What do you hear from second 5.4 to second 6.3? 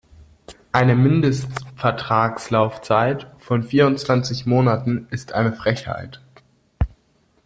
Frechheit.